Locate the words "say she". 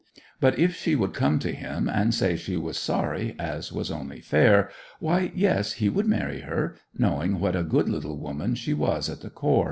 2.11-2.57